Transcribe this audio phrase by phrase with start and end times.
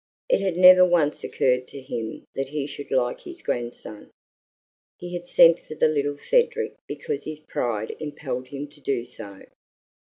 [0.29, 4.09] It had never once occurred to him that he should like his grandson;
[4.97, 9.45] he had sent for the little Cedric because his pride impelled him to do so.